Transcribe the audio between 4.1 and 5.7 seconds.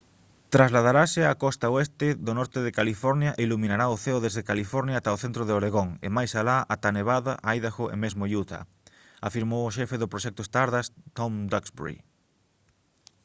desde california ata o centro de